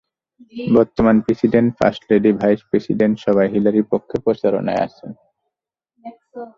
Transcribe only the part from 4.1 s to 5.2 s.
প্রচারণায় আছেন।